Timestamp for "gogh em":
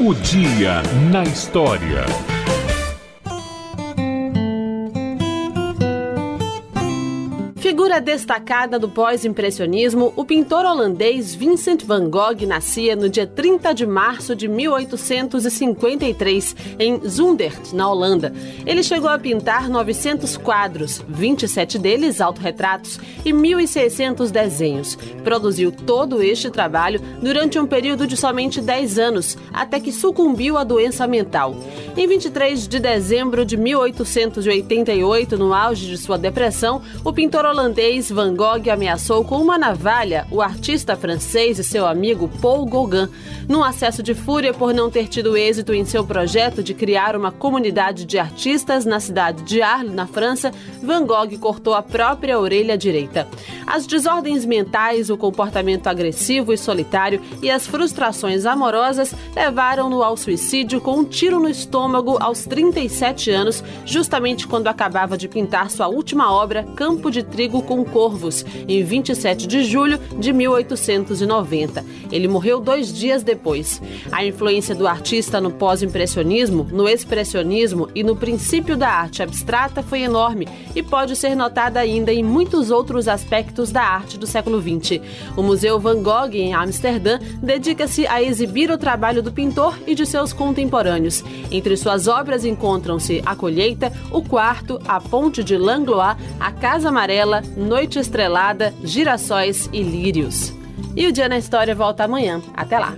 86.02-86.54